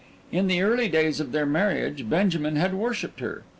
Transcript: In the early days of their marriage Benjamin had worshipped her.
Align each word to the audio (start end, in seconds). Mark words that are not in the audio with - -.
In 0.31 0.47
the 0.47 0.63
early 0.63 0.89
days 0.89 1.19
of 1.19 1.31
their 1.31 1.45
marriage 1.45 2.09
Benjamin 2.09 2.55
had 2.55 2.73
worshipped 2.73 3.19
her. 3.19 3.43